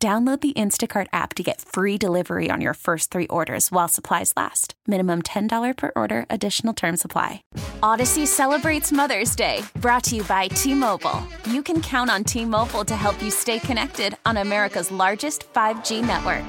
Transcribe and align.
Download 0.00 0.40
the 0.40 0.52
Instacart 0.52 1.08
app 1.12 1.34
to 1.34 1.42
get 1.42 1.60
free 1.60 1.98
delivery 1.98 2.50
on 2.52 2.60
your 2.60 2.74
first 2.74 3.10
three 3.10 3.26
orders 3.26 3.72
while 3.72 3.88
supplies 3.88 4.32
last. 4.36 4.74
Minimum 4.86 5.22
$10 5.22 5.76
per 5.76 5.90
order, 5.96 6.24
additional 6.30 6.72
term 6.72 6.96
supply. 6.96 7.42
Audacy 7.82 8.24
celebrates 8.24 8.92
Mother's 8.92 9.34
Day, 9.34 9.62
brought 9.80 10.04
to 10.04 10.14
you 10.14 10.22
by 10.22 10.46
T 10.54 10.72
Mobile. 10.72 11.20
You 11.50 11.64
can 11.64 11.82
count 11.82 12.10
on 12.10 12.22
T 12.22 12.44
Mobile 12.44 12.84
to 12.84 12.94
help 12.94 13.20
you 13.20 13.32
stay 13.32 13.58
connected 13.58 14.16
on 14.24 14.36
America's 14.36 14.92
largest 14.92 15.52
5G 15.52 16.06
network. 16.06 16.46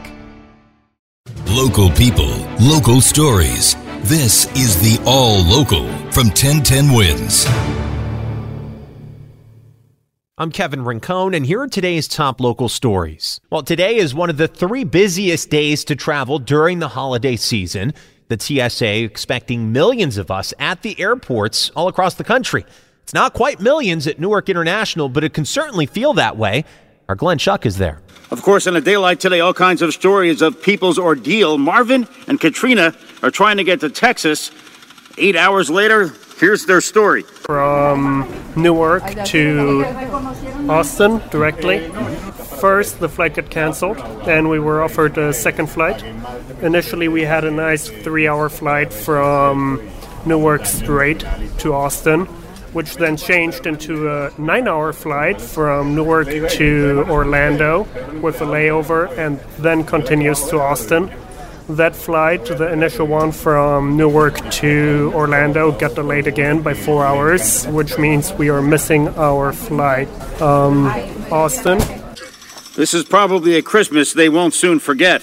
Local 1.48 1.90
people, 1.90 2.30
local 2.62 3.02
stories. 3.02 3.74
This 4.04 4.46
is 4.56 4.80
the 4.80 5.04
All 5.08 5.44
Local 5.44 5.88
from 6.12 6.28
1010 6.28 6.94
Wins. 6.94 7.48
I'm 10.42 10.54
Kevin 10.54 10.86
Rincon, 10.86 11.34
and 11.34 11.46
here 11.46 11.60
are 11.60 11.68
today's 11.68 12.08
top 12.08 12.40
local 12.40 12.70
stories. 12.70 13.42
Well, 13.50 13.62
today 13.62 13.98
is 13.98 14.16
one 14.16 14.30
of 14.30 14.38
the 14.38 14.48
three 14.48 14.86
busiest 14.86 15.50
days 15.50 15.84
to 15.84 15.98
travel 15.98 16.40
during 16.40 16.80
the 16.80 16.88
holiday 16.88 17.36
season. 17.36 17.94
The 18.30 18.40
TSA 18.40 19.04
expecting 19.04 19.74
millions 19.74 20.18
of 20.18 20.32
us 20.32 20.54
at 20.58 20.82
the 20.82 20.98
airports 20.98 21.72
all 21.72 21.90
across 21.90 22.14
the 22.14 22.24
country. 22.24 22.66
It's 23.04 23.14
not 23.14 23.34
quite 23.34 23.60
millions 23.60 24.08
at 24.08 24.18
Newark 24.18 24.48
International, 24.48 25.10
but 25.10 25.26
it 25.26 25.34
can 25.34 25.44
certainly 25.44 25.86
feel 25.86 26.14
that 26.14 26.38
way. 26.38 26.64
Our 27.10 27.16
Glenn 27.16 27.38
Schuck 27.38 27.66
is 27.66 27.78
there. 27.78 28.00
Of 28.32 28.42
course, 28.42 28.66
in 28.66 28.78
a 28.78 28.82
day 28.82 28.96
like 28.96 29.20
today, 29.20 29.42
all 29.42 29.54
kinds 29.54 29.82
of 29.82 29.94
stories 29.94 30.42
of 30.42 30.62
people's 30.62 30.98
ordeal. 30.98 31.58
Marvin 31.58 32.08
and 32.30 32.40
Katrina 32.40 32.96
are 33.24 33.32
trying 33.32 33.58
to 33.58 33.66
get 33.66 33.82
to 33.82 33.90
Texas. 33.90 34.52
Eight 35.18 35.36
hours 35.36 35.70
later, 35.70 36.14
here's 36.40 36.66
their 36.66 36.80
story. 36.80 37.26
From 37.50 38.32
Newark 38.56 39.26
to 39.26 39.84
Austin 40.70 41.20
directly. 41.32 41.80
First, 42.62 43.00
the 43.00 43.10
flight 43.10 43.34
got 43.34 43.50
canceled, 43.50 43.98
and 44.28 44.52
we 44.52 44.60
were 44.60 44.84
offered 44.84 45.18
a 45.18 45.34
second 45.34 45.66
flight. 45.66 46.04
Initially, 46.62 47.08
we 47.08 47.24
had 47.24 47.46
a 47.46 47.50
nice 47.50 47.90
three 47.90 48.28
hour 48.28 48.50
flight 48.50 48.94
from 48.94 49.82
Newark 50.28 50.68
straight 50.68 51.26
to 51.58 51.74
Austin, 51.74 52.28
which 52.74 52.98
then 52.98 53.18
changed 53.18 53.66
into 53.66 54.12
a 54.12 54.32
nine 54.38 54.68
hour 54.68 54.94
flight 54.94 55.42
from 55.42 55.96
Newark 55.96 56.30
to 56.52 57.04
Orlando 57.10 57.88
with 58.22 58.42
a 58.42 58.46
layover 58.46 59.10
and 59.18 59.40
then 59.58 59.84
continues 59.84 60.48
to 60.50 60.60
Austin 60.60 61.10
that 61.70 61.96
flight, 61.96 62.46
the 62.46 62.72
initial 62.72 63.08
one 63.08 63.32
from 63.32 63.96
Newark 63.96 64.38
to 64.52 65.12
Orlando, 65.14 65.72
got 65.72 65.96
delayed 65.96 66.28
again 66.28 66.62
by 66.62 66.74
four 66.74 67.06
hours, 67.06 67.68
which 67.68 67.98
means 67.98 68.34
we 68.34 68.50
are 68.50 68.62
missing 68.62 69.08
our 69.10 69.54
flight. 69.54 70.10
Um, 70.42 70.88
Austin. 71.32 71.78
This 72.76 72.94
is 72.94 73.04
probably 73.04 73.56
a 73.56 73.62
Christmas 73.62 74.14
they 74.14 74.30
won't 74.30 74.54
soon 74.54 74.80
forget. 74.80 75.22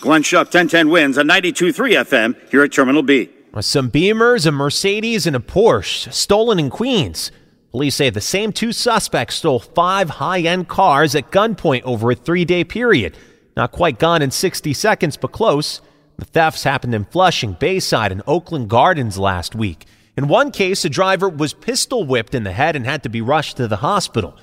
Glenn 0.00 0.22
Schuck, 0.22 0.46
1010 0.46 0.88
wins 0.88 1.18
on 1.18 1.26
92.3 1.26 2.04
FM 2.04 2.50
here 2.50 2.62
at 2.62 2.72
Terminal 2.72 3.02
B. 3.02 3.30
Some 3.60 3.90
Beamers, 3.90 4.46
a 4.46 4.52
Mercedes, 4.52 5.26
and 5.26 5.34
a 5.34 5.40
Porsche 5.40 6.12
stolen 6.12 6.58
in 6.58 6.70
Queens. 6.70 7.32
Police 7.72 7.96
say 7.96 8.10
the 8.10 8.20
same 8.20 8.52
two 8.52 8.72
suspects 8.72 9.36
stole 9.36 9.60
five 9.60 10.10
high 10.10 10.40
end 10.40 10.68
cars 10.68 11.14
at 11.14 11.30
gunpoint 11.30 11.82
over 11.82 12.10
a 12.10 12.14
three 12.14 12.44
day 12.44 12.64
period. 12.64 13.16
Not 13.56 13.72
quite 13.72 13.98
gone 13.98 14.22
in 14.22 14.30
60 14.30 14.72
seconds, 14.72 15.16
but 15.16 15.32
close. 15.32 15.80
The 16.16 16.24
thefts 16.24 16.64
happened 16.64 16.94
in 16.94 17.04
Flushing, 17.06 17.54
Bayside, 17.54 18.12
and 18.12 18.22
Oakland 18.26 18.68
Gardens 18.68 19.18
last 19.18 19.54
week. 19.54 19.86
In 20.16 20.28
one 20.28 20.50
case, 20.50 20.84
a 20.84 20.90
driver 20.90 21.28
was 21.28 21.54
pistol 21.54 22.04
whipped 22.04 22.34
in 22.34 22.44
the 22.44 22.52
head 22.52 22.76
and 22.76 22.84
had 22.84 23.02
to 23.04 23.08
be 23.08 23.22
rushed 23.22 23.56
to 23.56 23.68
the 23.68 23.76
hospital. 23.76 24.36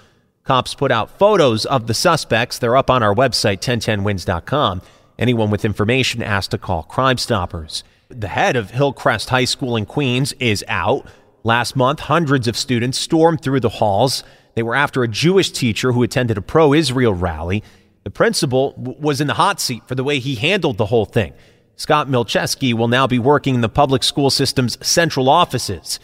Cops 0.44 0.74
put 0.74 0.92
out 0.92 1.20
photos 1.20 1.66
of 1.66 1.88
the 1.88 1.94
suspects. 1.94 2.58
They're 2.58 2.78
up 2.78 2.90
on 2.90 3.04
our 3.04 3.14
website, 3.14 3.60
1010wins.com. 3.60 4.82
Anyone 5.20 5.52
with 5.52 5.66
information 5.66 6.24
asked 6.24 6.52
to 6.52 6.58
call 6.58 6.84
Crime 6.84 7.18
Stoppers. 7.18 7.84
The 8.10 8.30
head 8.30 8.56
of 8.56 8.72
Hillcrest 8.72 9.30
High 9.30 9.46
School 9.46 9.76
in 9.76 9.86
Queens 9.86 10.34
is 10.40 10.64
out. 10.68 11.06
Last 11.44 11.76
month, 11.76 12.02
hundreds 12.02 12.48
of 12.48 12.56
students 12.56 12.98
stormed 12.98 13.42
through 13.42 13.60
the 13.60 13.70
halls. 13.70 14.24
They 14.56 14.64
were 14.64 14.76
after 14.76 15.04
a 15.04 15.08
Jewish 15.08 15.52
teacher 15.52 15.92
who 15.92 16.04
attended 16.04 16.38
a 16.38 16.42
pro 16.42 16.74
Israel 16.74 17.14
rally. 17.14 17.64
The 18.08 18.12
principal 18.12 18.72
w- 18.82 18.98
was 19.02 19.20
in 19.20 19.28
the 19.28 19.34
hot 19.34 19.60
seat 19.60 19.86
for 19.86 19.94
the 19.94 20.02
way 20.02 20.20
he 20.20 20.36
handled 20.36 20.78
the 20.78 20.86
whole 20.86 21.04
thing. 21.04 21.34
Scott 21.76 22.08
Milcheski 22.08 22.74
will 22.74 22.88
now 22.88 23.06
be 23.06 23.20
working 23.20 23.54
in 23.54 23.60
the 23.60 23.68
public 23.68 24.02
school 24.02 24.30
system's 24.30 24.78
central 24.82 25.28
offices. 25.28 26.00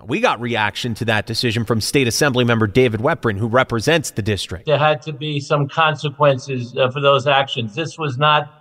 We 0.00 0.20
got 0.20 0.40
reaction 0.40 0.94
to 0.94 1.04
that 1.06 1.26
decision 1.26 1.64
from 1.64 1.80
State 1.80 2.06
Assembly 2.06 2.44
member 2.44 2.68
David 2.68 3.00
Weprin, 3.00 3.38
who 3.38 3.48
represents 3.48 4.12
the 4.12 4.22
district. 4.22 4.66
There 4.66 4.78
had 4.78 5.02
to 5.02 5.12
be 5.12 5.40
some 5.40 5.66
consequences 5.66 6.76
uh, 6.76 6.92
for 6.92 7.00
those 7.00 7.26
actions. 7.26 7.74
This 7.74 7.98
was 7.98 8.18
not 8.18 8.54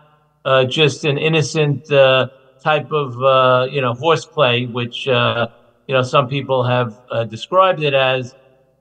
uh, 0.43 0.65
just 0.65 1.05
an 1.05 1.19
innocent 1.19 1.91
uh, 1.91 2.29
type 2.63 2.91
of, 2.91 3.21
uh, 3.21 3.67
you 3.69 3.79
know, 3.79 3.93
horseplay, 3.93 4.65
which, 4.65 5.07
uh, 5.07 5.49
you 5.85 5.93
know, 5.93 6.01
some 6.01 6.27
people 6.27 6.63
have 6.63 6.99
uh, 7.11 7.25
described 7.25 7.83
it 7.83 7.93
as 7.93 8.33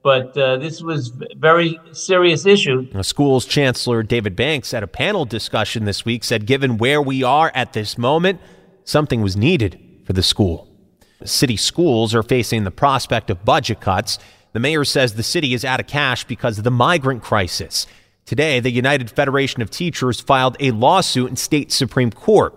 but 0.07 0.39
uh, 0.39 0.57
this 0.59 0.81
was 0.81 1.11
a 1.21 1.35
very 1.35 1.81
serious 1.91 2.47
issue. 2.47 2.89
The 2.93 3.03
school's 3.03 3.45
chancellor 3.45 4.05
David 4.05 4.37
Banks 4.37 4.73
at 4.73 4.85
a 4.85 4.87
panel 4.87 5.25
discussion 5.25 5.85
this 5.85 6.05
week 6.05 6.23
said 6.23 6.47
given 6.47 6.79
where 6.79 7.03
we 7.03 7.25
are 7.25 7.51
at 7.57 7.73
this 7.73 7.99
moment, 7.99 8.41
something 8.85 9.21
was 9.21 9.37
needed 9.37 9.81
for 10.05 10.13
the 10.13 10.23
school. 10.23 10.69
City 11.25 11.57
schools 11.57 12.15
are 12.15 12.23
facing 12.23 12.63
the 12.63 12.71
prospect 12.71 13.31
of 13.31 13.45
budget 13.45 13.81
cuts. 13.81 14.21
The 14.53 14.61
mayor 14.61 14.85
says 14.85 15.15
the 15.15 15.25
city 15.25 15.55
is 15.55 15.65
out 15.65 15.81
of 15.81 15.89
cash 15.89 16.23
because 16.23 16.57
of 16.57 16.63
the 16.63 16.71
migrant 16.71 17.25
crisis. 17.25 17.89
Today, 18.27 18.61
the 18.61 18.71
United 18.71 19.11
Federation 19.11 19.61
of 19.61 19.71
Teachers 19.71 20.21
filed 20.21 20.57
a 20.61 20.71
lawsuit 20.71 21.31
in 21.31 21.35
state 21.35 21.73
Supreme 21.73 22.13
Court 22.13 22.55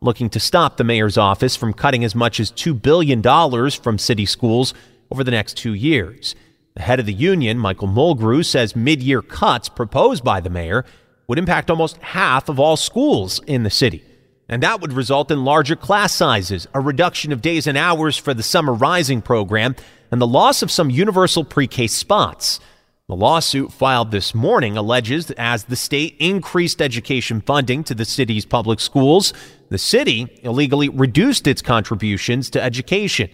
looking 0.00 0.28
to 0.30 0.40
stop 0.40 0.76
the 0.76 0.82
mayor's 0.82 1.16
office 1.16 1.54
from 1.54 1.74
cutting 1.74 2.02
as 2.02 2.16
much 2.16 2.40
as 2.40 2.50
$2 2.50 2.82
billion 2.82 3.22
from 3.70 3.98
city 3.98 4.26
schools 4.26 4.74
over 5.12 5.22
the 5.22 5.30
next 5.30 5.56
two 5.56 5.74
years. 5.74 6.34
Head 6.80 7.00
of 7.00 7.06
the 7.06 7.12
union, 7.12 7.58
Michael 7.58 7.88
Mulgrew, 7.88 8.44
says 8.44 8.76
mid 8.76 9.02
year 9.02 9.22
cuts 9.22 9.68
proposed 9.68 10.24
by 10.24 10.40
the 10.40 10.50
mayor 10.50 10.84
would 11.26 11.38
impact 11.38 11.70
almost 11.70 11.98
half 11.98 12.48
of 12.48 12.58
all 12.58 12.76
schools 12.76 13.40
in 13.46 13.62
the 13.62 13.70
city. 13.70 14.02
And 14.48 14.62
that 14.62 14.80
would 14.80 14.94
result 14.94 15.30
in 15.30 15.44
larger 15.44 15.76
class 15.76 16.14
sizes, 16.14 16.66
a 16.72 16.80
reduction 16.80 17.32
of 17.32 17.42
days 17.42 17.66
and 17.66 17.76
hours 17.76 18.16
for 18.16 18.32
the 18.32 18.42
Summer 18.42 18.72
Rising 18.72 19.20
program, 19.20 19.76
and 20.10 20.22
the 20.22 20.26
loss 20.26 20.62
of 20.62 20.70
some 20.70 20.88
universal 20.88 21.44
pre 21.44 21.66
K 21.66 21.86
spots. 21.86 22.60
The 23.08 23.16
lawsuit 23.16 23.72
filed 23.72 24.10
this 24.10 24.34
morning 24.34 24.76
alleges 24.76 25.26
that 25.26 25.38
as 25.38 25.64
the 25.64 25.76
state 25.76 26.16
increased 26.18 26.82
education 26.82 27.40
funding 27.40 27.82
to 27.84 27.94
the 27.94 28.04
city's 28.04 28.44
public 28.44 28.80
schools, 28.80 29.32
the 29.70 29.78
city 29.78 30.28
illegally 30.42 30.88
reduced 30.88 31.46
its 31.46 31.62
contributions 31.62 32.50
to 32.50 32.62
education. 32.62 33.30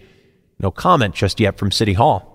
No 0.59 0.71
comment 0.71 1.13
just 1.13 1.39
yet 1.39 1.57
from 1.57 1.71
City 1.71 1.93
Hall. 1.93 2.34